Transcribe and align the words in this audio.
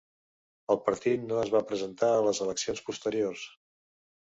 El 0.75 0.79
partit 0.87 1.27
no 1.33 1.37
es 1.43 1.51
va 1.57 1.61
presentar 1.73 2.11
a 2.15 2.25
les 2.29 2.41
eleccions 2.47 2.85
posteriors. 2.91 3.47